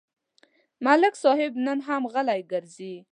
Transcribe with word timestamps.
ملک 0.83 1.13
صاحب 1.23 1.51
نن 1.65 1.79
هم 1.87 2.03
غلی 2.13 2.41
ګرځي. 2.51 2.95